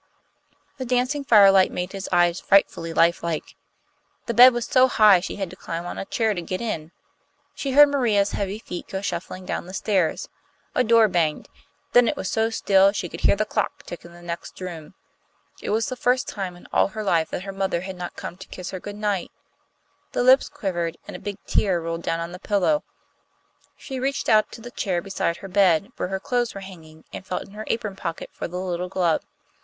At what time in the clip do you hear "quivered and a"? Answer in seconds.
20.49-21.19